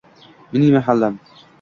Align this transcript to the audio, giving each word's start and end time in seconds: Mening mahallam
Mening 0.55 0.73
mahallam 0.77 1.21